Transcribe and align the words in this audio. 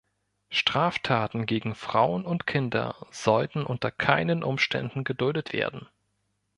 Straftaten 0.49 1.45
gegen 1.45 1.75
Frauen 1.75 2.25
und 2.25 2.47
Kinder 2.47 2.95
sollten 3.11 3.63
unter 3.63 3.91
keinen 3.91 4.41
Umständen 4.43 5.03
geduldet 5.03 5.53
werden. 5.53 5.87